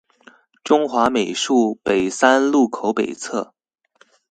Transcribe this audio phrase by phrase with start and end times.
[0.63, 1.53] 中華美術
[1.83, 3.51] 北三路口北側